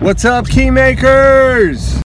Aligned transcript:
What's 0.00 0.24
up, 0.24 0.46
Keymakers? 0.46 2.00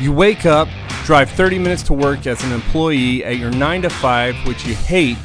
You 0.00 0.14
wake 0.14 0.46
up, 0.46 0.66
drive 1.04 1.28
30 1.28 1.58
minutes 1.58 1.82
to 1.82 1.92
work 1.92 2.26
as 2.26 2.42
an 2.42 2.52
employee 2.52 3.22
at 3.22 3.36
your 3.36 3.50
9 3.50 3.82
to 3.82 3.90
5, 3.90 4.46
which 4.46 4.64
you 4.64 4.74
hate, 4.74 5.18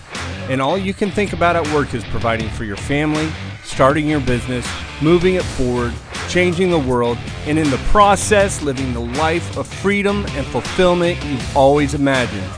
and 0.50 0.62
all 0.62 0.78
you 0.78 0.94
can 0.94 1.12
think 1.12 1.32
about 1.32 1.56
at 1.56 1.66
work 1.74 1.94
is 1.94 2.04
providing 2.04 2.50
for 2.50 2.66
your 2.66 2.76
family, 2.76 3.32
starting 3.64 4.06
your 4.06 4.20
business, 4.20 4.68
moving 5.02 5.36
it 5.36 5.44
forward, 5.44 5.94
changing 6.28 6.72
the 6.72 6.80
world, 6.80 7.18
and 7.46 7.58
in 7.58 7.70
the 7.70 7.78
process, 7.88 8.62
living 8.62 8.92
the 8.92 9.00
life 9.00 9.56
of 9.56 9.66
freedom 9.66 10.26
and 10.32 10.46
fulfillment 10.46 11.24
you've 11.24 11.56
always 11.56 11.94
imagined. 11.94 12.52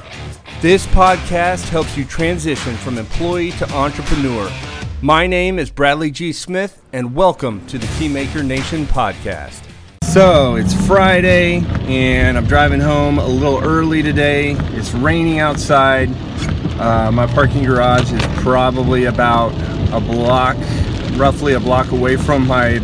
This 0.59 0.87
podcast 0.87 1.69
helps 1.69 1.95
you 1.95 2.03
transition 2.05 2.75
from 2.77 2.97
employee 2.97 3.51
to 3.51 3.71
entrepreneur. 3.73 4.51
My 5.03 5.25
name 5.25 5.57
is 5.57 5.71
Bradley 5.71 6.11
G. 6.11 6.31
Smith, 6.31 6.79
and 6.93 7.15
welcome 7.15 7.65
to 7.65 7.79
the 7.79 7.87
Keymaker 7.87 8.45
Nation 8.45 8.85
podcast. 8.85 9.63
So 10.03 10.57
it's 10.57 10.75
Friday, 10.85 11.63
and 11.87 12.37
I'm 12.37 12.45
driving 12.45 12.79
home 12.79 13.17
a 13.17 13.25
little 13.25 13.63
early 13.63 14.03
today. 14.03 14.51
It's 14.51 14.93
raining 14.93 15.39
outside. 15.39 16.09
Uh, 16.79 17.11
my 17.11 17.25
parking 17.25 17.63
garage 17.63 18.13
is 18.13 18.21
probably 18.43 19.05
about 19.05 19.53
a 19.91 19.99
block, 19.99 20.55
roughly 21.17 21.53
a 21.53 21.59
block 21.59 21.91
away 21.91 22.15
from 22.15 22.45
my 22.45 22.77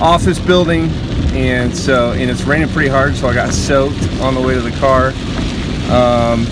office 0.00 0.38
building, 0.38 0.88
and 1.34 1.76
so 1.76 2.12
and 2.12 2.30
it's 2.30 2.44
raining 2.44 2.70
pretty 2.70 2.88
hard, 2.88 3.14
so 3.16 3.28
I 3.28 3.34
got 3.34 3.52
soaked 3.52 4.02
on 4.22 4.34
the 4.34 4.40
way 4.40 4.54
to 4.54 4.62
the 4.62 4.70
car. 4.78 5.08
Um, 5.92 6.46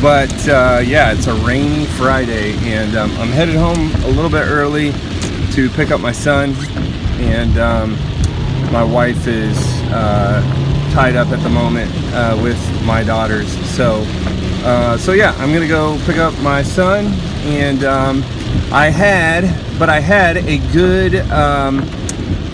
but 0.00 0.48
uh, 0.48 0.80
yeah, 0.84 1.12
it's 1.12 1.26
a 1.26 1.34
rainy 1.34 1.86
Friday, 1.86 2.54
and 2.58 2.96
um, 2.96 3.10
I'm 3.12 3.28
headed 3.28 3.56
home 3.56 3.90
a 4.04 4.08
little 4.08 4.30
bit 4.30 4.46
early 4.46 4.92
to 5.52 5.68
pick 5.70 5.90
up 5.90 6.00
my 6.00 6.12
son, 6.12 6.54
and 7.18 7.58
um, 7.58 7.92
my 8.72 8.84
wife 8.84 9.26
is 9.26 9.56
uh, 9.90 10.40
tied 10.92 11.16
up 11.16 11.28
at 11.28 11.42
the 11.42 11.48
moment 11.48 11.90
uh, 12.14 12.38
with 12.42 12.58
my 12.84 13.02
daughters. 13.02 13.48
So, 13.70 14.04
uh, 14.64 14.96
so 14.98 15.12
yeah, 15.12 15.34
I'm 15.38 15.52
gonna 15.52 15.66
go 15.66 16.00
pick 16.06 16.18
up 16.18 16.38
my 16.40 16.62
son, 16.62 17.06
and 17.46 17.82
um, 17.82 18.22
I 18.70 18.90
had, 18.90 19.44
but 19.80 19.88
I 19.88 19.98
had 19.98 20.36
a 20.36 20.58
good 20.72 21.16
um, 21.32 21.84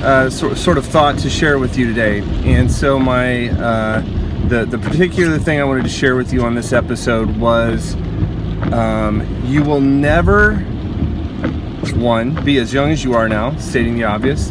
uh, 0.02 0.30
sort, 0.30 0.56
sort 0.56 0.78
of 0.78 0.86
thought 0.86 1.18
to 1.18 1.28
share 1.28 1.58
with 1.58 1.77
you 1.77 1.86
today, 1.86 2.20
and 2.44 2.70
so 2.72 2.98
my 2.98 3.50
uh, 3.50 4.02
the 4.48 4.64
the 4.66 4.78
particular 4.78 5.38
thing 5.38 5.60
I 5.60 5.64
wanted 5.64 5.84
to 5.84 5.88
share 5.88 6.16
with 6.16 6.32
you 6.32 6.42
on 6.42 6.54
this 6.54 6.72
episode 6.72 7.36
was 7.36 7.94
um, 8.72 9.26
you 9.44 9.62
will 9.62 9.80
never 9.80 10.56
one 11.96 12.42
be 12.44 12.58
as 12.58 12.72
young 12.72 12.90
as 12.90 13.04
you 13.04 13.14
are 13.14 13.28
now, 13.28 13.56
stating 13.56 13.94
the 13.94 14.04
obvious, 14.04 14.50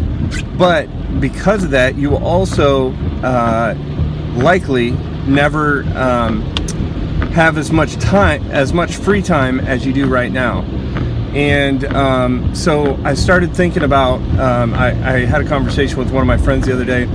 but 0.57 0.87
because 1.19 1.63
of 1.63 1.71
that, 1.71 1.95
you 1.95 2.09
will 2.09 2.23
also 2.23 2.91
uh, 3.23 3.75
likely 4.35 4.91
never 5.27 5.83
um, 5.95 6.41
have 7.33 7.57
as 7.57 7.71
much 7.71 7.95
time, 7.95 8.43
as 8.51 8.73
much 8.73 8.95
free 8.95 9.21
time 9.21 9.59
as 9.59 9.85
you 9.85 9.93
do 9.93 10.07
right 10.07 10.31
now. 10.31 10.61
And 11.33 11.83
um, 11.85 12.53
so 12.53 12.99
I 13.03 13.15
started 13.15 13.55
thinking 13.55 13.83
about. 13.83 14.21
Um, 14.39 14.73
I, 14.75 14.89
I 14.89 15.25
had 15.25 15.41
a 15.41 15.47
conversation 15.47 15.97
with 15.97 16.11
one 16.11 16.21
of 16.21 16.27
my 16.27 16.37
friends 16.37 16.67
the 16.67 16.73
other 16.73 16.85
day, 16.85 17.05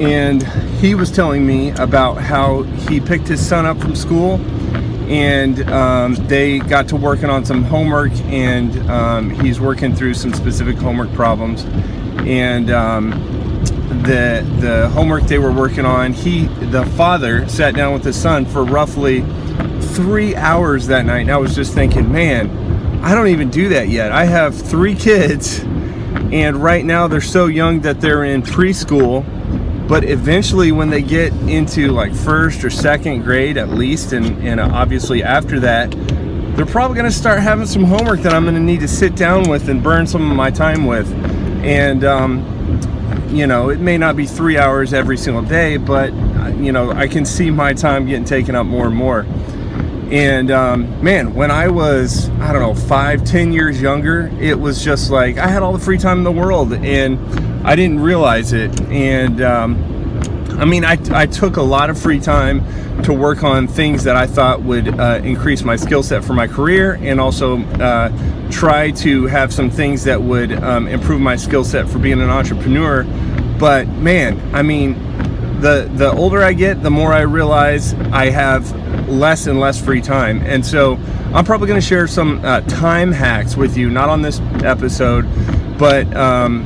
and 0.00 0.42
he 0.80 0.94
was 0.94 1.10
telling 1.10 1.46
me 1.46 1.70
about 1.72 2.14
how 2.18 2.62
he 2.62 3.00
picked 3.00 3.26
his 3.26 3.44
son 3.44 3.66
up 3.66 3.78
from 3.78 3.96
school 3.96 4.40
and 5.08 5.68
um, 5.70 6.14
they 6.26 6.58
got 6.58 6.86
to 6.88 6.96
working 6.96 7.30
on 7.30 7.44
some 7.44 7.64
homework 7.64 8.12
and 8.26 8.78
um, 8.90 9.30
he's 9.30 9.58
working 9.58 9.94
through 9.94 10.14
some 10.14 10.34
specific 10.34 10.76
homework 10.76 11.10
problems. 11.14 11.64
And 12.26 12.70
um, 12.70 13.10
the 14.02 14.46
the 14.60 14.88
homework 14.90 15.24
they 15.24 15.38
were 15.38 15.50
working 15.50 15.84
on 15.84 16.12
he 16.12 16.44
the 16.44 16.84
father 16.96 17.48
sat 17.48 17.74
down 17.74 17.92
with 17.94 18.04
his 18.04 18.16
son 18.16 18.44
for 18.44 18.62
roughly 18.62 19.22
three 19.80 20.36
hours 20.36 20.86
that 20.86 21.06
night 21.06 21.20
and 21.20 21.30
i 21.30 21.36
was 21.36 21.54
just 21.54 21.72
thinking 21.72 22.12
man 22.12 22.50
i 23.02 23.14
don't 23.14 23.28
even 23.28 23.50
do 23.50 23.70
that 23.70 23.88
yet. 23.88 24.12
I 24.12 24.24
have 24.24 24.54
three 24.54 24.94
kids 24.94 25.60
and 26.30 26.56
right 26.62 26.84
now 26.84 27.08
they're 27.08 27.20
so 27.20 27.46
young 27.46 27.80
that 27.80 28.00
they're 28.00 28.24
in 28.24 28.42
preschool 28.42 29.24
but 29.88 30.04
eventually 30.04 30.70
when 30.70 30.90
they 30.90 31.02
get 31.02 31.32
into 31.48 31.88
like 31.88 32.14
first 32.14 32.62
or 32.62 32.70
second 32.70 33.22
grade 33.22 33.56
at 33.56 33.70
least 33.70 34.12
and, 34.12 34.46
and 34.46 34.60
obviously 34.60 35.22
after 35.22 35.58
that 35.58 35.90
they're 36.56 36.66
probably 36.66 36.94
going 36.96 37.10
to 37.10 37.16
start 37.16 37.40
having 37.40 37.66
some 37.66 37.84
homework 37.84 38.20
that 38.20 38.32
i'm 38.34 38.44
going 38.44 38.54
to 38.54 38.60
need 38.60 38.80
to 38.80 38.88
sit 38.88 39.16
down 39.16 39.48
with 39.48 39.68
and 39.68 39.82
burn 39.82 40.06
some 40.06 40.30
of 40.30 40.36
my 40.36 40.50
time 40.50 40.86
with. 40.86 41.10
And 41.64 42.04
um, 42.04 42.58
you 43.30 43.46
know 43.46 43.68
it 43.70 43.80
may 43.80 43.98
not 43.98 44.16
be 44.16 44.26
three 44.26 44.56
hours 44.56 44.94
every 44.94 45.16
single 45.16 45.42
day 45.42 45.76
but 45.76 46.12
you 46.56 46.72
know 46.72 46.90
i 46.92 47.06
can 47.06 47.24
see 47.24 47.50
my 47.50 47.72
time 47.72 48.06
getting 48.06 48.24
taken 48.24 48.54
up 48.54 48.66
more 48.66 48.86
and 48.86 48.96
more 48.96 49.26
and 50.10 50.50
um, 50.50 51.02
man 51.02 51.34
when 51.34 51.50
i 51.50 51.68
was 51.68 52.30
i 52.40 52.52
don't 52.52 52.62
know 52.62 52.74
five 52.74 53.24
ten 53.24 53.52
years 53.52 53.80
younger 53.80 54.30
it 54.40 54.58
was 54.58 54.82
just 54.82 55.10
like 55.10 55.38
i 55.38 55.46
had 55.46 55.62
all 55.62 55.72
the 55.72 55.78
free 55.78 55.98
time 55.98 56.18
in 56.18 56.24
the 56.24 56.32
world 56.32 56.72
and 56.72 57.18
I 57.64 57.76
didn't 57.76 58.00
realize 58.00 58.54
it. 58.54 58.80
And 58.82 59.42
um, 59.42 59.76
I 60.58 60.64
mean, 60.64 60.86
I, 60.86 60.96
I 61.10 61.26
took 61.26 61.56
a 61.56 61.62
lot 61.62 61.90
of 61.90 62.00
free 62.00 62.18
time 62.18 62.64
to 63.02 63.12
work 63.12 63.44
on 63.44 63.68
things 63.68 64.04
that 64.04 64.16
I 64.16 64.26
thought 64.26 64.62
would 64.62 64.98
uh, 64.98 65.20
increase 65.22 65.62
my 65.62 65.76
skill 65.76 66.02
set 66.02 66.24
for 66.24 66.32
my 66.32 66.46
career 66.46 66.98
and 67.02 67.20
also 67.20 67.58
uh, 67.74 68.10
try 68.50 68.90
to 68.92 69.26
have 69.26 69.52
some 69.52 69.70
things 69.70 70.04
that 70.04 70.20
would 70.20 70.52
um, 70.52 70.88
improve 70.88 71.20
my 71.20 71.36
skill 71.36 71.62
set 71.62 71.88
for 71.88 71.98
being 71.98 72.22
an 72.22 72.30
entrepreneur. 72.30 73.04
But 73.58 73.86
man, 73.88 74.40
I 74.54 74.62
mean, 74.62 74.94
the 75.60 75.90
the 75.92 76.10
older 76.12 76.42
I 76.42 76.54
get, 76.54 76.82
the 76.82 76.90
more 76.90 77.12
I 77.12 77.20
realize 77.20 77.92
I 78.12 78.30
have 78.30 78.72
less 79.08 79.46
and 79.46 79.58
less 79.60 79.80
free 79.80 80.00
time. 80.00 80.42
And 80.42 80.64
so 80.64 80.94
I'm 81.34 81.44
probably 81.44 81.66
going 81.66 81.80
to 81.80 81.86
share 81.86 82.06
some 82.06 82.44
uh, 82.44 82.60
time 82.62 83.12
hacks 83.12 83.56
with 83.56 83.76
you, 83.76 83.90
not 83.90 84.08
on 84.08 84.22
this 84.22 84.40
episode, 84.62 85.22
but 85.78 86.14
um, 86.16 86.64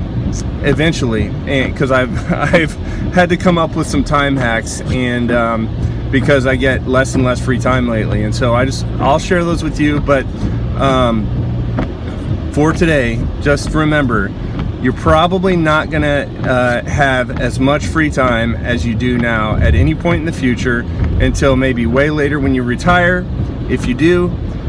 eventually, 0.62 1.28
because 1.69 1.91
I've 1.91 2.32
I've 2.32 2.72
had 3.12 3.28
to 3.30 3.36
come 3.36 3.58
up 3.58 3.76
with 3.76 3.86
some 3.86 4.04
time 4.04 4.36
hacks, 4.36 4.80
and 4.82 5.30
um, 5.30 6.10
because 6.10 6.47
I 6.47 6.56
get 6.56 6.86
less 6.86 7.14
and 7.14 7.25
less 7.25 7.44
free 7.44 7.58
time 7.58 7.88
lately, 7.88 8.25
and 8.25 8.34
so 8.34 8.54
I 8.54 8.64
just 8.64 8.84
I'll 8.98 9.19
share 9.19 9.44
those 9.44 9.62
with 9.62 9.80
you. 9.80 10.00
But 10.00 10.24
um, 10.76 11.28
for 12.53 12.72
today, 12.72 13.24
just 13.41 13.70
remember. 13.70 14.30
You're 14.82 14.93
probably 14.94 15.54
not 15.54 15.91
going 15.91 16.03
to 16.03 16.50
uh, 16.50 16.84
have 16.84 17.41
as 17.41 17.60
much 17.60 17.87
free 17.87 18.10
time 18.10 18.56
as 18.56 18.84
you 18.84 18.97
do 18.97 19.16
now 19.16 19.54
at 19.56 19.76
any 19.76 19.94
point 19.94 20.20
in 20.20 20.26
the 20.26 20.32
future 20.32 20.81
until 21.20 21.54
maybe 21.54 21.87
way 21.87 22.10
later 22.10 22.41
when 22.41 22.53
you 22.53 22.65
retire, 22.65 23.25
if 23.71 23.87
you 23.87 23.94
do. 23.94 24.28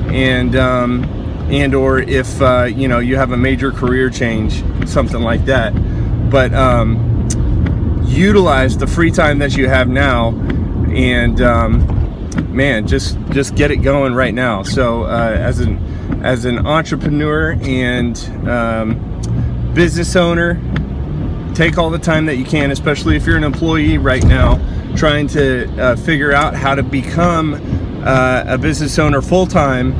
And 0.10 0.56
um, 0.56 1.04
and 1.50 1.74
or 1.74 1.98
if 1.98 2.40
uh, 2.42 2.66
you 2.66 2.88
know 2.88 3.00
you 3.00 3.16
have 3.18 3.32
a 3.32 3.38
major 3.38 3.72
career 3.72 4.12
change, 4.12 4.64
something 4.88 5.22
like 5.22 5.46
that. 5.46 5.72
But 6.30 6.54
um, 6.54 7.28
utilize 8.06 8.78
the 8.78 8.88
free 8.88 9.10
time 9.10 9.40
that 9.40 9.58
you 9.58 9.68
have 9.68 9.88
now, 9.88 10.30
and 10.92 11.42
um, 11.42 12.56
man, 12.56 12.86
just 12.88 13.18
just 13.32 13.56
get 13.56 13.72
it 13.72 13.78
going 13.78 14.14
right 14.14 14.34
now. 14.34 14.62
So 14.62 15.06
uh, 15.06 15.36
as 15.40 15.60
an 15.60 15.80
as 16.24 16.46
an 16.46 16.66
entrepreneur 16.66 17.58
and 17.64 18.18
um, 18.48 19.13
business 19.74 20.16
owner, 20.16 20.60
take 21.54 21.78
all 21.78 21.90
the 21.90 22.00
time 22.00 22.26
that 22.28 22.38
you 22.38 22.46
can, 22.46 22.72
especially 22.72 23.16
if 23.16 23.26
you're 23.26 23.38
an 23.38 23.44
employee 23.44 23.98
right 23.98 24.24
now, 24.26 24.60
trying 24.96 25.28
to 25.28 25.68
uh, 25.82 25.96
figure 25.96 26.34
out 26.34 26.56
how 26.56 26.76
to 26.76 26.84
become 26.84 27.56
uh, 28.06 28.44
a 28.48 28.58
business 28.58 29.00
owner 29.00 29.22
full 29.22 29.48
time 29.48 29.94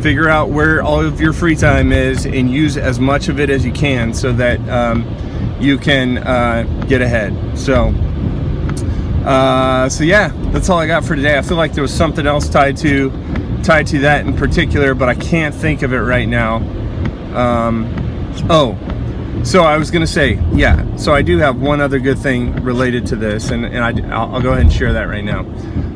figure 0.00 0.28
out 0.28 0.48
where 0.48 0.82
all 0.82 1.04
of 1.04 1.20
your 1.20 1.32
free 1.32 1.54
time 1.54 1.92
is 1.92 2.24
and 2.24 2.50
use 2.50 2.76
as 2.76 2.98
much 2.98 3.28
of 3.28 3.38
it 3.38 3.50
as 3.50 3.64
you 3.64 3.72
can 3.72 4.14
so 4.14 4.32
that 4.32 4.58
um, 4.68 5.04
you 5.60 5.76
can 5.76 6.18
uh, 6.18 6.62
get 6.88 7.02
ahead. 7.02 7.58
So 7.58 7.88
uh, 9.24 9.88
so 9.88 10.04
yeah 10.04 10.32
that's 10.52 10.68
all 10.68 10.78
I 10.78 10.86
got 10.86 11.04
for 11.04 11.14
today. 11.16 11.36
I 11.36 11.42
feel 11.42 11.56
like 11.56 11.74
there 11.74 11.82
was 11.82 11.94
something 11.94 12.26
else 12.26 12.48
tied 12.48 12.76
to 12.78 13.10
tied 13.62 13.86
to 13.88 13.98
that 14.00 14.26
in 14.26 14.34
particular 14.34 14.94
but 14.94 15.08
I 15.08 15.14
can't 15.14 15.54
think 15.54 15.82
of 15.82 15.92
it 15.92 15.98
right 15.98 16.28
now. 16.28 16.56
Um, 17.34 17.86
oh 18.48 18.78
so 19.42 19.62
I 19.62 19.78
was 19.78 19.90
gonna 19.90 20.06
say, 20.06 20.38
yeah. 20.52 20.96
So 20.96 21.14
I 21.14 21.22
do 21.22 21.38
have 21.38 21.60
one 21.60 21.80
other 21.80 21.98
good 21.98 22.18
thing 22.18 22.54
related 22.62 23.06
to 23.06 23.16
this, 23.16 23.50
and, 23.50 23.64
and 23.64 23.78
I, 23.78 23.92
will 24.26 24.40
go 24.42 24.50
ahead 24.50 24.62
and 24.62 24.72
share 24.72 24.92
that 24.92 25.08
right 25.08 25.24
now. 25.24 25.46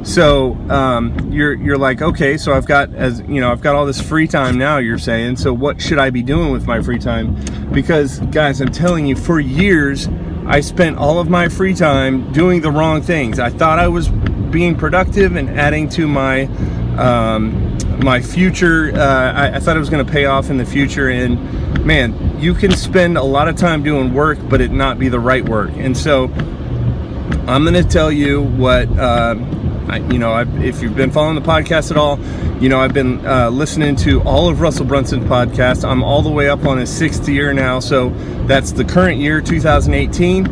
So 0.02 0.54
um, 0.70 1.32
you're 1.32 1.54
you're 1.54 1.78
like, 1.78 2.02
okay, 2.02 2.36
so 2.36 2.52
I've 2.52 2.66
got 2.66 2.94
as 2.94 3.20
you 3.20 3.40
know, 3.40 3.52
I've 3.52 3.60
got 3.60 3.74
all 3.74 3.86
this 3.86 4.00
free 4.00 4.26
time 4.26 4.56
now. 4.56 4.78
You're 4.78 4.98
saying, 4.98 5.36
so 5.36 5.52
what 5.52 5.80
should 5.80 5.98
I 5.98 6.10
be 6.10 6.22
doing 6.22 6.52
with 6.52 6.66
my 6.66 6.80
free 6.80 6.98
time? 6.98 7.36
Because 7.72 8.20
guys, 8.20 8.60
I'm 8.60 8.72
telling 8.72 9.06
you, 9.06 9.16
for 9.16 9.40
years 9.40 10.08
I 10.46 10.60
spent 10.60 10.98
all 10.98 11.18
of 11.18 11.30
my 11.30 11.48
free 11.48 11.74
time 11.74 12.30
doing 12.32 12.60
the 12.60 12.70
wrong 12.70 13.00
things. 13.00 13.38
I 13.38 13.48
thought 13.48 13.78
I 13.78 13.88
was 13.88 14.08
being 14.08 14.76
productive 14.76 15.36
and 15.36 15.48
adding 15.50 15.88
to 15.90 16.06
my 16.06 16.44
um, 16.98 17.78
my 18.00 18.20
future. 18.20 18.92
Uh, 18.94 19.32
I, 19.32 19.56
I 19.56 19.58
thought 19.58 19.76
it 19.76 19.80
was 19.80 19.90
going 19.90 20.04
to 20.04 20.12
pay 20.12 20.26
off 20.26 20.50
in 20.50 20.58
the 20.58 20.66
future, 20.66 21.08
and 21.08 21.84
man 21.84 22.23
you 22.38 22.54
can 22.54 22.72
spend 22.72 23.16
a 23.16 23.22
lot 23.22 23.48
of 23.48 23.56
time 23.56 23.82
doing 23.82 24.14
work, 24.14 24.38
but 24.48 24.60
it 24.60 24.70
not 24.70 24.98
be 24.98 25.08
the 25.08 25.20
right 25.20 25.46
work. 25.46 25.70
And 25.74 25.96
so 25.96 26.24
I'm 27.46 27.62
going 27.64 27.74
to 27.74 27.84
tell 27.84 28.10
you 28.10 28.42
what, 28.42 28.88
uh, 28.98 29.36
I, 29.88 29.98
you 30.10 30.18
know, 30.18 30.32
I've, 30.32 30.62
if 30.62 30.82
you've 30.82 30.96
been 30.96 31.10
following 31.10 31.34
the 31.34 31.42
podcast 31.42 31.90
at 31.90 31.96
all, 31.96 32.18
you 32.60 32.68
know, 32.68 32.80
I've 32.80 32.94
been 32.94 33.24
uh, 33.26 33.50
listening 33.50 33.96
to 33.96 34.22
all 34.22 34.48
of 34.48 34.60
Russell 34.60 34.86
Brunson's 34.86 35.24
podcast. 35.24 35.88
I'm 35.88 36.02
all 36.02 36.22
the 36.22 36.30
way 36.30 36.48
up 36.48 36.64
on 36.64 36.78
his 36.78 36.94
sixth 36.94 37.28
year 37.28 37.52
now. 37.52 37.80
So 37.80 38.10
that's 38.46 38.72
the 38.72 38.84
current 38.84 39.18
year, 39.18 39.40
2018. 39.40 40.46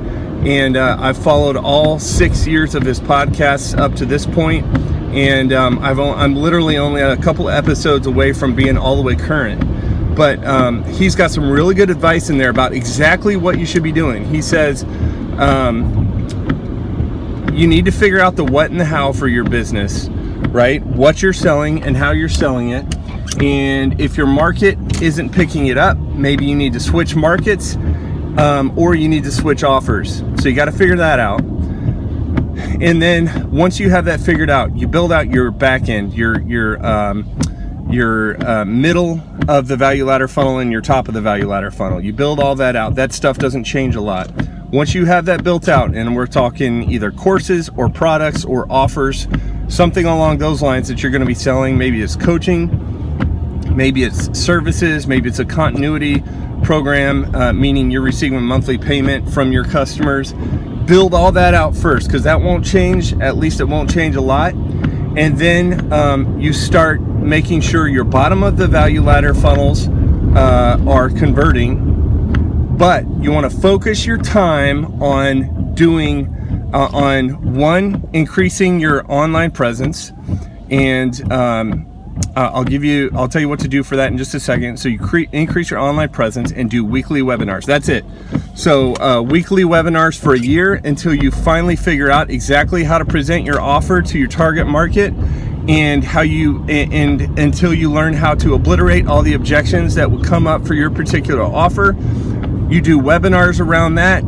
And 0.46 0.76
uh, 0.76 0.96
I've 0.98 1.16
followed 1.16 1.56
all 1.56 1.98
six 1.98 2.46
years 2.46 2.74
of 2.74 2.82
his 2.82 3.00
podcasts 3.00 3.78
up 3.78 3.94
to 3.96 4.06
this 4.06 4.26
point 4.26 4.66
and 5.12 5.52
um, 5.52 5.78
I've 5.80 6.00
I'm 6.00 6.34
literally 6.34 6.78
only 6.78 7.02
a 7.02 7.16
couple 7.18 7.50
episodes 7.50 8.06
away 8.06 8.32
from 8.32 8.54
being 8.54 8.78
all 8.78 8.96
the 8.96 9.02
way 9.02 9.14
current. 9.14 9.62
But 10.14 10.44
um, 10.44 10.84
he's 10.84 11.14
got 11.14 11.30
some 11.30 11.50
really 11.50 11.74
good 11.74 11.90
advice 11.90 12.28
in 12.28 12.38
there 12.38 12.50
about 12.50 12.72
exactly 12.72 13.36
what 13.36 13.58
you 13.58 13.66
should 13.66 13.82
be 13.82 13.92
doing. 13.92 14.24
He 14.26 14.42
says 14.42 14.84
um, 15.38 15.98
you 17.52 17.66
need 17.66 17.84
to 17.86 17.92
figure 17.92 18.20
out 18.20 18.36
the 18.36 18.44
what 18.44 18.70
and 18.70 18.78
the 18.78 18.84
how 18.84 19.12
for 19.12 19.28
your 19.28 19.44
business, 19.44 20.08
right? 20.48 20.84
What 20.84 21.22
you're 21.22 21.32
selling 21.32 21.82
and 21.82 21.96
how 21.96 22.10
you're 22.10 22.28
selling 22.28 22.70
it. 22.70 22.84
And 23.42 24.00
if 24.00 24.16
your 24.16 24.26
market 24.26 24.78
isn't 25.00 25.30
picking 25.30 25.68
it 25.68 25.78
up, 25.78 25.96
maybe 25.96 26.44
you 26.44 26.54
need 26.54 26.74
to 26.74 26.80
switch 26.80 27.16
markets 27.16 27.76
um, 28.36 28.72
or 28.76 28.94
you 28.94 29.08
need 29.08 29.24
to 29.24 29.32
switch 29.32 29.64
offers. 29.64 30.18
So 30.40 30.48
you 30.48 30.54
got 30.54 30.66
to 30.66 30.72
figure 30.72 30.96
that 30.96 31.18
out 31.18 31.42
and 32.80 33.00
then 33.00 33.50
once 33.50 33.80
you 33.80 33.90
have 33.90 34.04
that 34.04 34.20
figured 34.20 34.50
out 34.50 34.76
you 34.76 34.86
build 34.86 35.12
out 35.12 35.30
your 35.30 35.50
back 35.50 35.88
end 35.88 36.12
your 36.12 36.40
your 36.42 36.84
um, 36.84 37.24
your 37.92 38.42
uh, 38.44 38.64
middle 38.64 39.20
of 39.48 39.68
the 39.68 39.76
value 39.76 40.04
ladder 40.04 40.28
funnel 40.28 40.58
and 40.58 40.72
your 40.72 40.80
top 40.80 41.08
of 41.08 41.14
the 41.14 41.20
value 41.20 41.46
ladder 41.46 41.70
funnel. 41.70 42.00
You 42.00 42.12
build 42.12 42.40
all 42.40 42.54
that 42.56 42.74
out. 42.74 42.94
That 42.94 43.12
stuff 43.12 43.38
doesn't 43.38 43.64
change 43.64 43.94
a 43.94 44.00
lot. 44.00 44.30
Once 44.72 44.94
you 44.94 45.04
have 45.04 45.26
that 45.26 45.44
built 45.44 45.68
out 45.68 45.94
and 45.94 46.16
we're 46.16 46.26
talking 46.26 46.90
either 46.90 47.10
courses 47.10 47.68
or 47.76 47.90
products 47.90 48.44
or 48.44 48.66
offers 48.72 49.28
something 49.68 50.06
along 50.06 50.38
those 50.38 50.62
lines 50.62 50.88
that 50.88 51.02
you're 51.02 51.12
going 51.12 51.20
to 51.20 51.26
be 51.26 51.34
selling 51.34 51.76
maybe 51.76 52.00
it's 52.00 52.16
coaching 52.16 52.70
maybe 53.76 54.02
it's 54.02 54.38
services 54.38 55.06
maybe 55.06 55.28
it's 55.28 55.38
a 55.38 55.44
continuity 55.44 56.22
program 56.62 57.34
uh, 57.34 57.52
meaning 57.52 57.90
you're 57.90 58.02
receiving 58.02 58.40
monthly 58.42 58.78
payment 58.78 59.28
from 59.30 59.52
your 59.52 59.64
customers. 59.64 60.32
Build 60.86 61.14
all 61.14 61.32
that 61.32 61.54
out 61.54 61.76
first 61.76 62.06
because 62.06 62.22
that 62.22 62.40
won't 62.40 62.64
change 62.64 63.12
at 63.20 63.36
least 63.36 63.60
it 63.60 63.64
won't 63.64 63.90
change 63.90 64.16
a 64.16 64.20
lot. 64.20 64.54
And 64.54 65.38
then 65.38 65.92
um, 65.92 66.40
you 66.40 66.52
start 66.52 67.00
making 67.22 67.60
sure 67.60 67.88
your 67.88 68.04
bottom 68.04 68.42
of 68.42 68.56
the 68.56 68.66
value 68.66 69.02
ladder 69.02 69.34
funnels 69.34 69.88
uh, 70.36 70.82
are 70.86 71.08
converting 71.08 71.88
but 72.76 73.06
you 73.20 73.30
want 73.30 73.50
to 73.50 73.60
focus 73.60 74.04
your 74.04 74.18
time 74.18 75.00
on 75.02 75.74
doing 75.74 76.26
uh, 76.74 76.88
on 76.92 77.54
one 77.54 78.08
increasing 78.12 78.80
your 78.80 79.10
online 79.10 79.50
presence 79.50 80.12
and 80.70 81.32
um, 81.32 81.86
uh, 82.36 82.50
I'll 82.52 82.64
give 82.64 82.82
you, 82.82 83.10
I'll 83.14 83.28
tell 83.28 83.40
you 83.40 83.48
what 83.48 83.60
to 83.60 83.68
do 83.68 83.82
for 83.82 83.96
that 83.96 84.10
in 84.10 84.18
just 84.18 84.34
a 84.34 84.40
second. 84.40 84.78
So 84.78 84.88
you 84.88 84.98
cre- 84.98 85.30
increase 85.32 85.70
your 85.70 85.80
online 85.80 86.08
presence 86.08 86.52
and 86.52 86.70
do 86.70 86.84
weekly 86.84 87.20
webinars. 87.20 87.64
That's 87.64 87.88
it. 87.88 88.04
So 88.54 88.94
uh, 88.96 89.22
weekly 89.22 89.64
webinars 89.64 90.18
for 90.18 90.34
a 90.34 90.38
year 90.38 90.74
until 90.74 91.14
you 91.14 91.30
finally 91.30 91.76
figure 91.76 92.10
out 92.10 92.30
exactly 92.30 92.84
how 92.84 92.98
to 92.98 93.04
present 93.04 93.44
your 93.44 93.60
offer 93.60 94.02
to 94.02 94.18
your 94.18 94.28
target 94.28 94.66
market 94.66 95.12
and 95.68 96.02
how 96.02 96.22
you 96.22 96.64
and, 96.68 97.38
until 97.38 97.72
you 97.72 97.90
learn 97.90 98.14
how 98.14 98.34
to 98.34 98.54
obliterate 98.54 99.06
all 99.06 99.22
the 99.22 99.34
objections 99.34 99.94
that 99.94 100.10
would 100.10 100.24
come 100.24 100.46
up 100.46 100.66
for 100.66 100.74
your 100.74 100.90
particular 100.90 101.42
offer. 101.42 101.96
You 102.68 102.80
do 102.80 102.98
webinars 102.98 103.60
around 103.60 103.96
that 103.96 104.24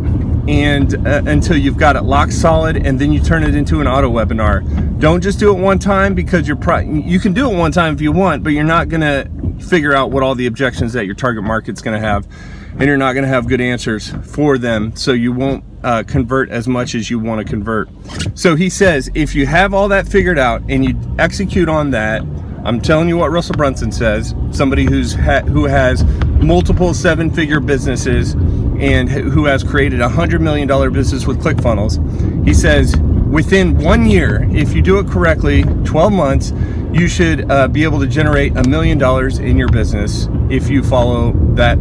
and 0.49 0.95
uh, 1.07 1.23
until 1.27 1.57
you've 1.57 1.79
got 1.79 1.97
it 1.97 2.03
locked 2.03 2.33
solid 2.33 2.77
and 2.87 2.99
then 2.99 3.13
you 3.13 3.21
turn 3.21 3.43
it 3.43 3.55
into 3.55 3.81
an 3.81 3.89
auto 3.89 4.11
webinar 4.11 4.63
don't 5.01 5.23
just 5.23 5.39
do 5.39 5.51
it 5.51 5.59
one 5.59 5.79
time 5.79 6.15
because 6.15 6.47
you're 6.47 6.57
pro- 6.57 6.81
you 6.81 7.19
can 7.19 7.33
do 7.33 7.51
it 7.51 7.57
one 7.57 7.73
time 7.73 7.95
if 7.95 8.01
you 8.03 8.13
want 8.13 8.43
but 8.45 8.51
you're 8.51 8.63
not 8.63 8.91
going 8.91 9.01
to 9.01 9.27
figure 9.67 9.95
out 9.95 10.11
what 10.11 10.23
all 10.23 10.35
the 10.35 10.47
objections 10.47 10.93
that 10.93 11.07
your 11.07 11.15
target 11.15 11.43
market's 11.43 11.81
going 11.81 11.99
to 11.99 12.07
have 12.07 12.27
and 12.75 12.83
you're 12.83 12.97
not 12.97 13.13
going 13.13 13.23
to 13.23 13.29
have 13.29 13.47
good 13.47 13.61
answers 13.61 14.13
for 14.25 14.59
them 14.59 14.95
so 14.97 15.13
you 15.13 15.33
won't 15.33 15.65
uh, 15.83 16.03
convert 16.07 16.51
as 16.51 16.67
much 16.67 16.95
as 16.95 17.11
you 17.11 17.19
want 17.19 17.45
to 17.45 17.51
convert 17.51 17.89
so 18.35 18.57
he 18.57 18.69
says 18.69 19.11
if 19.15 19.35
you 19.35 19.47
have 19.47 19.75
all 19.75 19.89
that 19.89 20.07
figured 20.07 20.39
out 20.39 20.63
and 20.69 20.85
you 20.85 20.99
execute 21.19 21.69
on 21.69 21.91
that 21.91 22.23
i'm 22.65 22.81
telling 22.81 23.09
you 23.09 23.17
what 23.17 23.31
russell 23.31 23.55
brunson 23.55 23.93
says 23.93 24.35
somebody 24.51 24.85
who's 24.85 25.15
ha- 25.15 25.43
who 25.43 25.65
has 25.65 26.05
multiple 26.43 26.93
seven 26.95 27.31
figure 27.31 27.61
businesses 27.61 28.35
and 28.79 29.09
who 29.09 29.45
has 29.47 29.63
created 29.63 30.01
a 30.01 30.09
hundred 30.09 30.41
million 30.41 30.67
dollar 30.67 30.91
business 30.91 31.27
with 31.27 31.43
ClickFunnels. 31.43 32.47
He 32.47 32.53
says 32.53 32.97
within 33.31 33.79
one 33.79 34.07
year, 34.07 34.47
if 34.53 34.75
you 34.75 34.83
do 34.83 34.99
it 34.99 35.09
correctly, 35.09 35.63
12 35.85 36.13
months, 36.13 36.53
you 36.93 37.09
should 37.09 37.51
uh, 37.51 37.69
be 37.69 37.83
able 37.83 37.99
to 38.01 38.07
generate 38.07 38.57
a 38.57 38.69
million 38.69 38.99
dollars 38.99 39.39
in 39.39 39.57
your 39.57 39.69
business 39.69 40.29
if 40.51 40.69
you 40.69 40.83
follow 40.83 41.33
that 41.55 41.79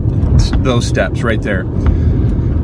those 0.64 0.86
steps 0.86 1.24
right 1.24 1.42
there. 1.42 1.64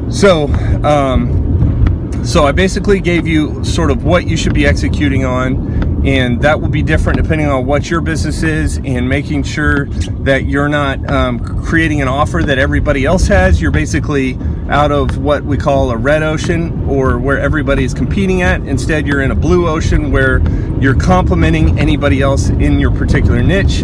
So, 0.10 0.48
um, 0.84 2.22
so 2.26 2.46
I 2.46 2.52
basically 2.52 3.00
gave 3.00 3.28
you 3.28 3.64
sort 3.64 3.92
of 3.92 4.04
what 4.04 4.28
you 4.28 4.36
should 4.36 4.54
be 4.54 4.66
executing 4.66 5.26
on 5.26 5.90
and 6.06 6.42
that 6.42 6.62
will 6.62 6.70
be 6.70 6.82
different 6.82 7.22
depending 7.22 7.48
on 7.48 7.66
what 7.66 7.90
your 7.90 8.00
business 8.00 8.42
is 8.42 8.78
and 8.86 9.08
making 9.10 9.44
sure 9.44 9.86
that 10.24 10.46
you're 10.46 10.70
not 10.70 11.08
um, 11.10 11.40
creating 11.66 12.02
an 12.02 12.08
offer 12.08 12.42
that 12.42 12.58
everybody 12.58 13.06
else 13.06 13.28
has. 13.28 13.62
You're 13.62 13.72
basically 13.72 14.38
out 14.70 14.92
of 14.92 15.18
what 15.18 15.44
we 15.44 15.58
call 15.58 15.92
a 15.92 15.98
red 15.98 16.24
ocean 16.24 16.88
or 16.88 17.20
where 17.20 17.40
everybody 17.40 17.84
is 17.84 17.94
competing 17.94 18.42
at. 18.44 18.62
Instead 18.62 19.08
you're 19.08 19.22
in 19.22 19.32
a 19.32 19.36
blue 19.36 19.68
ocean 19.68 20.12
where 20.12 20.40
you're 20.80 20.96
complementing 20.96 21.78
anybody 21.78 22.22
else 22.22 22.50
in 22.50 22.80
your 22.80 22.92
particular 22.92 23.44
niche 23.44 23.84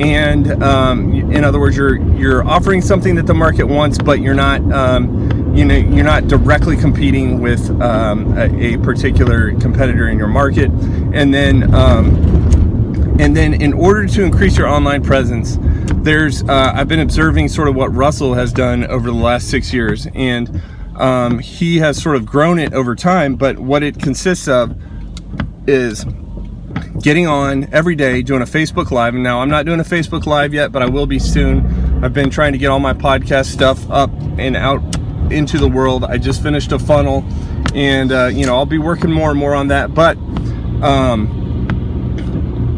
and 0.00 0.62
um, 0.62 1.12
in 1.32 1.44
other 1.44 1.60
words 1.60 1.76
you're 1.76 1.96
you're 2.16 2.46
offering 2.46 2.82
something 2.82 3.14
that 3.14 3.26
the 3.26 3.34
market 3.34 3.64
wants 3.64 3.98
but 3.98 4.20
you're 4.20 4.34
not 4.34 4.60
um, 4.72 5.54
you 5.54 5.64
know 5.64 5.76
you're 5.76 6.04
not 6.04 6.26
directly 6.26 6.76
competing 6.76 7.40
with 7.40 7.70
um, 7.80 8.36
a, 8.36 8.74
a, 8.74 8.78
particular 8.78 9.52
competitor 9.60 10.08
in 10.08 10.18
your 10.18 10.26
market. 10.26 10.70
And 11.12 11.32
then 11.32 11.72
um, 11.74 12.08
and 13.20 13.36
then 13.36 13.54
in 13.62 13.72
order 13.72 14.06
to 14.06 14.24
increase 14.24 14.58
your 14.58 14.66
online 14.66 15.02
presence 15.02 15.58
there's 16.02 16.42
uh, 16.42 16.72
I've 16.74 16.88
been 16.88 17.00
observing 17.00 17.48
sort 17.48 17.68
of 17.68 17.76
what 17.76 17.94
Russell 17.94 18.34
has 18.34 18.52
done 18.52 18.84
over 18.86 19.06
the 19.06 19.16
last 19.16 19.48
six 19.48 19.72
years. 19.72 20.08
And 20.14 20.60
um, 20.96 21.38
he 21.38 21.78
has 21.78 22.02
sort 22.02 22.16
of 22.16 22.26
grown 22.26 22.58
it 22.58 22.72
over 22.72 22.96
time 22.96 23.36
but 23.36 23.58
what 23.58 23.82
it 23.84 24.00
consists 24.00 24.48
of 24.48 24.76
is 25.68 26.04
getting 27.02 27.26
on 27.26 27.68
every 27.72 27.94
day 27.94 28.22
doing 28.22 28.42
a 28.42 28.46
Facebook 28.46 28.90
live 28.90 29.14
and 29.14 29.22
now 29.22 29.40
I'm 29.40 29.50
not 29.50 29.66
doing 29.66 29.80
a 29.80 29.84
Facebook 29.84 30.26
live 30.26 30.54
yet 30.54 30.72
but 30.72 30.82
I 30.82 30.86
will 30.86 31.06
be 31.06 31.18
soon 31.18 32.04
I've 32.04 32.12
been 32.12 32.30
trying 32.30 32.52
to 32.52 32.58
get 32.58 32.68
all 32.68 32.80
my 32.80 32.92
podcast 32.92 33.46
stuff 33.46 33.90
up 33.90 34.10
and 34.38 34.56
out 34.56 34.82
into 35.30 35.58
the 35.58 35.68
world. 35.68 36.04
I 36.04 36.18
just 36.18 36.42
finished 36.42 36.72
a 36.72 36.78
funnel, 36.78 37.24
and 37.74 38.12
uh, 38.12 38.26
you 38.26 38.46
know 38.46 38.56
I'll 38.56 38.66
be 38.66 38.78
working 38.78 39.10
more 39.10 39.30
and 39.30 39.38
more 39.38 39.54
on 39.54 39.68
that. 39.68 39.94
But 39.94 40.16
um, 40.82 41.43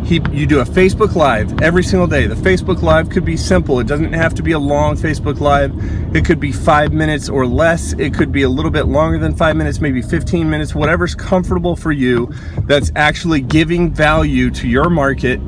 he, 0.07 0.21
you 0.31 0.47
do 0.47 0.61
a 0.61 0.65
Facebook 0.65 1.17
Live 1.17 1.61
every 1.61 1.83
single 1.83 2.07
day. 2.07 2.29
The 2.29 2.37
Facebook 2.37 2.81
Live 2.81 3.11
could 3.11 3.25
be 3.25 3.37
simple. 3.37 3.81
It 3.81 3.89
doesn't 3.89 4.13
have 4.13 4.35
to 4.35 4.43
be 4.43 4.53
a 4.53 4.59
long 4.59 4.97
Facebook 4.97 5.41
Live. 5.41 5.75
It 6.15 6.25
could 6.25 6.39
be 6.39 6.53
five 6.53 6.93
minutes 6.93 7.29
or 7.29 7.45
less. 7.45 7.93
It 7.95 8.15
could 8.15 8.31
be 8.31 8.43
a 8.43 8.49
little 8.49 8.71
bit 8.71 8.87
longer 8.87 9.19
than 9.19 9.35
five 9.35 9.57
minutes, 9.57 9.81
maybe 9.81 10.01
15 10.01 10.49
minutes, 10.49 10.77
whatever's 10.77 11.17
comfortable 11.17 11.75
for 11.75 11.91
you. 11.91 12.33
That's 12.67 12.93
actually 12.95 13.41
giving 13.41 13.93
value 13.93 14.51
to 14.53 14.69
your 14.69 14.91
market. 14.91 15.41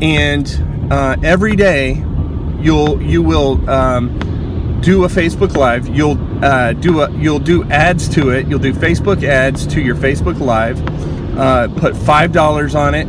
And 0.00 0.92
uh, 0.92 1.16
every 1.24 1.56
day, 1.56 1.94
you'll 2.60 3.02
you 3.02 3.22
will. 3.22 3.68
Um, 3.68 4.20
do 4.82 5.04
a 5.04 5.08
Facebook 5.08 5.56
Live. 5.56 5.88
You'll 5.88 6.18
uh, 6.44 6.72
do 6.74 7.00
a 7.00 7.10
you'll 7.18 7.40
do 7.40 7.64
ads 7.70 8.08
to 8.10 8.30
it. 8.30 8.46
You'll 8.46 8.60
do 8.60 8.72
Facebook 8.72 9.24
ads 9.24 9.66
to 9.68 9.80
your 9.80 9.96
Facebook 9.96 10.38
Live. 10.38 10.80
Uh, 11.36 11.66
put 11.80 11.96
five 11.96 12.30
dollars 12.30 12.76
on 12.76 12.94
it, 12.94 13.08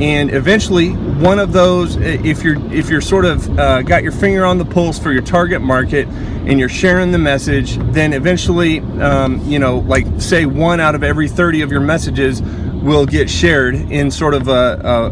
and 0.00 0.32
eventually 0.32 0.90
one 0.90 1.38
of 1.38 1.52
those, 1.52 1.96
if 1.96 2.42
you're 2.44 2.56
if 2.72 2.88
you're 2.88 3.00
sort 3.00 3.24
of 3.24 3.58
uh, 3.58 3.82
got 3.82 4.02
your 4.02 4.12
finger 4.12 4.44
on 4.44 4.58
the 4.58 4.64
pulse 4.64 4.98
for 4.98 5.12
your 5.12 5.22
target 5.22 5.60
market, 5.60 6.06
and 6.08 6.58
you're 6.58 6.68
sharing 6.68 7.12
the 7.12 7.18
message, 7.18 7.76
then 7.92 8.12
eventually, 8.12 8.80
um, 9.00 9.40
you 9.48 9.58
know, 9.58 9.78
like 9.78 10.06
say 10.20 10.46
one 10.46 10.80
out 10.80 10.94
of 10.94 11.02
every 11.02 11.28
30 11.28 11.62
of 11.62 11.70
your 11.70 11.80
messages 11.80 12.40
will 12.42 13.06
get 13.06 13.28
shared 13.28 13.74
in 13.74 14.10
sort 14.10 14.34
of 14.34 14.48
a, 14.48 14.52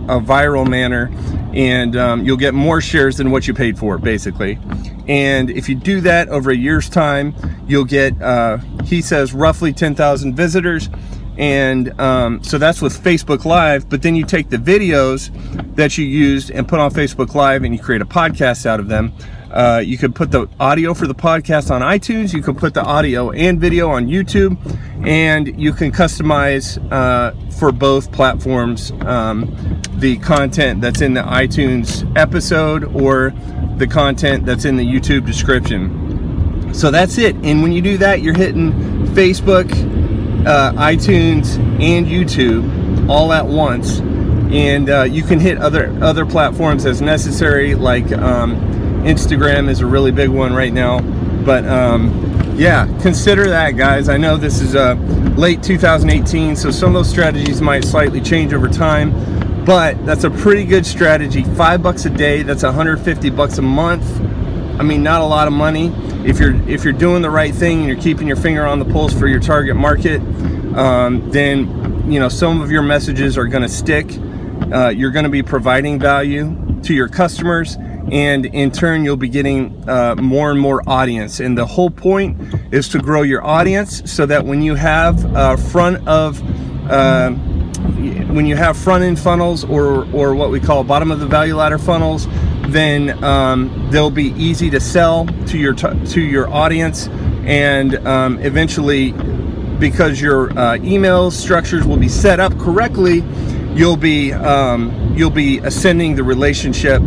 a, 0.08 0.18
a 0.18 0.20
viral 0.20 0.68
manner. 0.68 1.10
And 1.52 1.96
um, 1.96 2.24
you'll 2.24 2.36
get 2.36 2.54
more 2.54 2.80
shares 2.80 3.16
than 3.16 3.30
what 3.30 3.48
you 3.48 3.54
paid 3.54 3.78
for 3.78 3.98
basically. 3.98 4.58
And 5.08 5.50
if 5.50 5.68
you 5.68 5.74
do 5.74 6.00
that 6.02 6.28
over 6.28 6.50
a 6.50 6.56
year's 6.56 6.88
time 6.88 7.34
you'll 7.66 7.84
get 7.84 8.20
uh, 8.22 8.58
he 8.84 9.02
says 9.02 9.32
roughly 9.32 9.72
10,000 9.72 10.34
visitors 10.34 10.88
and 11.38 11.98
um, 12.00 12.42
so 12.42 12.58
that's 12.58 12.80
with 12.80 13.02
Facebook 13.02 13.44
Live 13.44 13.88
but 13.88 14.02
then 14.02 14.14
you 14.14 14.24
take 14.24 14.48
the 14.50 14.56
videos 14.56 15.30
that 15.76 15.98
you 15.98 16.04
used 16.04 16.50
and 16.50 16.66
put 16.66 16.78
on 16.80 16.90
Facebook 16.90 17.34
Live 17.34 17.62
and 17.64 17.74
you 17.74 17.80
create 17.80 18.02
a 18.02 18.06
podcast 18.06 18.66
out 18.66 18.80
of 18.80 18.88
them 18.88 19.12
Uh, 19.56 19.78
you 19.78 19.96
could 19.96 20.14
put 20.14 20.30
the 20.30 20.48
audio 20.60 20.92
for 20.92 21.06
the 21.06 21.14
podcast 21.14 21.70
on 21.70 21.80
iTunes. 21.80 22.34
You 22.34 22.42
could 22.42 22.58
put 22.58 22.74
the 22.74 22.82
audio 22.82 23.30
and 23.30 23.58
video 23.58 23.88
on 23.88 24.06
YouTube, 24.06 24.58
and 25.06 25.58
you 25.58 25.72
can 25.72 25.92
customize 25.92 26.76
uh, 26.92 27.32
for 27.52 27.72
both 27.72 28.12
platforms 28.12 28.90
um, 29.06 29.54
the 29.94 30.18
content 30.18 30.82
that's 30.82 31.00
in 31.00 31.14
the 31.14 31.22
iTunes 31.22 32.04
episode 32.18 32.84
or 33.02 33.32
the 33.78 33.86
content 33.86 34.44
that's 34.44 34.64
in 34.66 34.76
the 34.76 34.84
YouTube 34.84 35.24
description. 35.24 36.74
So 36.74 36.90
that's 36.90 37.16
it. 37.16 37.34
And 37.36 37.62
when 37.62 37.72
you 37.72 37.80
do 37.80 37.96
that, 37.98 38.20
you're 38.20 38.36
hitting 38.36 38.72
Facebook, 39.14 39.70
uh, 40.46 40.72
iTunes, 40.72 41.58
and 41.80 42.06
YouTube 42.06 43.08
all 43.08 43.32
at 43.32 43.46
once. 43.46 44.00
And 44.00 44.88
uh, 44.88 45.02
you 45.02 45.22
can 45.22 45.40
hit 45.40 45.58
other 45.58 45.92
other 46.02 46.24
platforms 46.24 46.86
as 46.86 47.02
necessary, 47.02 47.74
like 47.74 48.10
um, 48.12 48.56
Instagram 49.02 49.68
is 49.68 49.80
a 49.80 49.86
really 49.86 50.12
big 50.12 50.30
one 50.30 50.54
right 50.54 50.72
now. 50.72 51.00
But 51.00 51.66
um, 51.66 52.54
yeah, 52.56 52.86
consider 53.02 53.48
that, 53.50 53.72
guys. 53.72 54.08
I 54.08 54.16
know 54.16 54.36
this 54.36 54.60
is 54.60 54.76
uh, 54.76 54.94
late 55.36 55.62
2018, 55.62 56.54
so 56.56 56.70
some 56.70 56.88
of 56.88 56.94
those 56.94 57.10
strategies 57.10 57.60
might 57.60 57.84
slightly 57.84 58.20
change 58.20 58.54
over 58.54 58.68
time 58.68 59.36
but 59.66 60.06
that's 60.06 60.22
a 60.22 60.30
pretty 60.30 60.64
good 60.64 60.86
strategy 60.86 61.42
five 61.56 61.82
bucks 61.82 62.04
a 62.04 62.10
day 62.10 62.42
that's 62.44 62.62
150 62.62 63.30
bucks 63.30 63.58
a 63.58 63.62
month 63.62 64.04
i 64.78 64.82
mean 64.82 65.02
not 65.02 65.20
a 65.20 65.24
lot 65.24 65.46
of 65.46 65.52
money. 65.52 65.92
If 66.24 66.40
you're 66.40 66.54
if 66.68 66.84
you're 66.84 66.92
doing 66.92 67.22
the 67.22 67.30
right 67.30 67.54
thing 67.54 67.80
and 67.80 67.86
you're 67.86 68.00
keeping 68.00 68.26
your 68.26 68.36
finger 68.36 68.66
on 68.66 68.78
the 68.78 68.84
pulse 68.84 69.12
for 69.12 69.26
your 69.26 69.40
target 69.40 69.76
market 69.76 70.20
um, 70.76 71.30
then 71.30 72.10
you 72.10 72.20
know 72.20 72.28
some 72.28 72.60
of 72.60 72.70
your 72.70 72.82
messages 72.82 73.38
are 73.38 73.46
going 73.46 73.62
to 73.62 73.68
stick. 73.68 74.06
Uh, 74.72 74.88
you're 74.88 75.10
going 75.10 75.24
to 75.24 75.30
be 75.30 75.42
providing 75.42 75.98
value 75.98 76.56
to 76.82 76.94
your 76.94 77.08
customers 77.08 77.76
and 78.12 78.46
in 78.46 78.70
turn 78.70 79.04
you'll 79.04 79.16
be 79.16 79.28
getting 79.28 79.88
uh, 79.88 80.14
more 80.16 80.50
and 80.50 80.60
more 80.60 80.82
audience. 80.86 81.40
And 81.40 81.56
the 81.56 81.66
whole 81.66 81.90
point 81.90 82.38
is 82.72 82.88
to 82.90 82.98
grow 82.98 83.22
your 83.22 83.44
audience 83.44 84.10
so 84.10 84.26
that 84.26 84.44
when 84.44 84.62
you 84.62 84.74
have 84.74 85.24
uh, 85.34 85.56
front 85.56 86.06
of 86.06 86.42
uh, 86.90 87.30
when 87.30 88.46
you 88.46 88.56
have 88.56 88.76
front 88.76 89.02
end 89.02 89.18
funnels 89.18 89.64
or 89.64 90.06
or 90.12 90.34
what 90.34 90.50
we 90.50 90.60
call 90.60 90.84
bottom 90.84 91.10
of 91.10 91.20
the 91.20 91.26
value 91.26 91.56
ladder 91.56 91.78
funnels, 91.78 92.26
then 92.68 93.22
um, 93.24 93.88
they'll 93.90 94.10
be 94.10 94.32
easy 94.32 94.70
to 94.70 94.80
sell 94.80 95.26
to 95.46 95.58
your 95.58 95.74
to 95.74 96.20
your 96.20 96.48
audience, 96.50 97.08
and 97.44 97.94
um, 98.06 98.38
eventually, 98.40 99.12
because 99.78 100.20
your 100.20 100.56
uh, 100.58 100.76
email 100.76 101.30
structures 101.30 101.86
will 101.86 101.96
be 101.96 102.08
set 102.08 102.40
up 102.40 102.58
correctly, 102.58 103.22
you'll 103.74 103.96
be 103.96 104.32
um, 104.32 105.14
you'll 105.16 105.30
be 105.30 105.58
ascending 105.58 106.14
the 106.14 106.24
relationship 106.24 107.02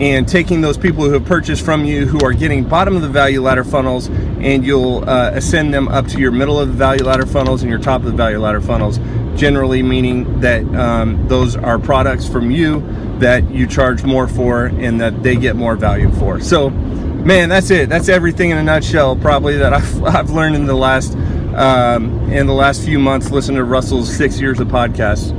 and 0.00 0.26
taking 0.26 0.60
those 0.60 0.78
people 0.78 1.04
who 1.04 1.12
have 1.12 1.24
purchased 1.24 1.64
from 1.64 1.84
you 1.84 2.06
who 2.06 2.18
are 2.24 2.32
getting 2.32 2.64
bottom 2.64 2.96
of 2.96 3.02
the 3.02 3.08
value 3.08 3.40
ladder 3.40 3.62
funnels 3.62 4.08
and 4.40 4.64
you'll 4.64 5.08
uh, 5.08 5.30
ascend 5.34 5.72
them 5.72 5.86
up 5.88 6.06
to 6.08 6.18
your 6.18 6.32
middle 6.32 6.58
of 6.58 6.68
the 6.68 6.74
value 6.74 7.04
ladder 7.04 7.26
funnels 7.26 7.62
and 7.62 7.70
your 7.70 7.78
top 7.78 8.00
of 8.00 8.06
the 8.06 8.12
value 8.12 8.38
ladder 8.38 8.60
funnels 8.60 8.98
generally 9.36 9.82
meaning 9.82 10.40
that 10.40 10.62
um, 10.74 11.26
those 11.28 11.56
are 11.56 11.78
products 11.78 12.28
from 12.28 12.50
you 12.50 12.80
that 13.18 13.48
you 13.50 13.66
charge 13.66 14.02
more 14.04 14.26
for 14.26 14.66
and 14.66 15.00
that 15.00 15.22
they 15.22 15.36
get 15.36 15.56
more 15.56 15.76
value 15.76 16.10
for 16.12 16.40
so 16.40 16.70
man 16.70 17.48
that's 17.48 17.70
it 17.70 17.88
that's 17.88 18.08
everything 18.08 18.50
in 18.50 18.58
a 18.58 18.62
nutshell 18.62 19.16
probably 19.16 19.56
that 19.56 19.72
i've, 19.72 20.04
I've 20.04 20.30
learned 20.30 20.56
in 20.56 20.66
the 20.66 20.74
last 20.74 21.14
um, 21.54 22.32
in 22.32 22.46
the 22.46 22.54
last 22.54 22.84
few 22.84 22.98
months 22.98 23.30
listening 23.30 23.58
to 23.58 23.64
russell's 23.64 24.14
six 24.14 24.40
years 24.40 24.58
of 24.60 24.68
podcasts 24.68 25.36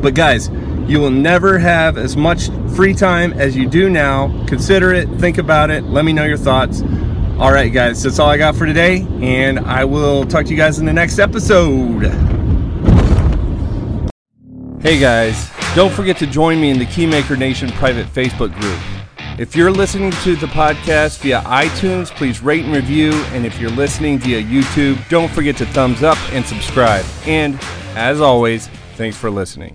but 0.00 0.14
guys 0.14 0.50
you 0.86 1.00
will 1.00 1.10
never 1.10 1.58
have 1.58 1.98
as 1.98 2.16
much 2.16 2.48
free 2.76 2.94
time 2.94 3.32
as 3.32 3.56
you 3.56 3.68
do 3.68 3.90
now. 3.90 4.28
Consider 4.46 4.92
it, 4.92 5.08
think 5.18 5.38
about 5.38 5.70
it, 5.70 5.84
let 5.84 6.04
me 6.04 6.12
know 6.12 6.24
your 6.24 6.36
thoughts. 6.36 6.82
All 7.38 7.52
right, 7.52 7.72
guys, 7.72 8.02
that's 8.02 8.18
all 8.18 8.30
I 8.30 8.38
got 8.38 8.54
for 8.54 8.66
today, 8.66 9.06
and 9.20 9.58
I 9.58 9.84
will 9.84 10.24
talk 10.24 10.44
to 10.46 10.50
you 10.50 10.56
guys 10.56 10.78
in 10.78 10.86
the 10.86 10.92
next 10.92 11.18
episode. 11.18 12.35
Hey, 14.86 15.00
guys, 15.00 15.50
don't 15.74 15.92
forget 15.92 16.16
to 16.18 16.28
join 16.28 16.60
me 16.60 16.70
in 16.70 16.78
the 16.78 16.84
Keymaker 16.84 17.36
Nation 17.36 17.68
private 17.70 18.06
Facebook 18.06 18.54
group. 18.60 18.78
If 19.36 19.56
you're 19.56 19.72
listening 19.72 20.12
to 20.22 20.36
the 20.36 20.46
podcast 20.46 21.18
via 21.22 21.40
iTunes, 21.40 22.08
please 22.14 22.40
rate 22.40 22.64
and 22.64 22.72
review. 22.72 23.10
And 23.32 23.44
if 23.44 23.58
you're 23.58 23.70
listening 23.70 24.20
via 24.20 24.40
YouTube, 24.40 24.96
don't 25.08 25.28
forget 25.32 25.56
to 25.56 25.66
thumbs 25.66 26.04
up 26.04 26.16
and 26.32 26.46
subscribe. 26.46 27.04
And 27.26 27.58
as 27.96 28.20
always, 28.20 28.68
thanks 28.94 29.16
for 29.16 29.28
listening. 29.28 29.74